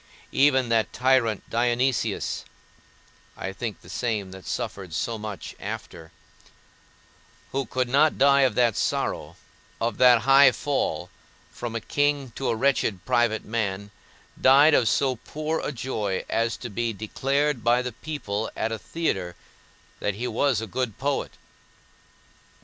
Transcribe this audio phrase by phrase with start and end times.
[0.31, 2.43] Even that tyrant, Dionysius
[3.37, 6.11] (I think the same that suffered so much after),
[7.51, 9.35] who could not die of that sorrow,
[9.79, 11.11] of that high fall,
[11.51, 13.91] from a king to a wretched private man,
[14.41, 18.79] died of so poor a joy as to be declared by the people at a
[18.79, 19.35] theatre
[19.99, 21.33] that he was a good poet.